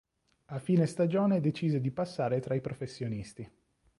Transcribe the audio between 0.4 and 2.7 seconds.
A fine stagione decise di passare tra i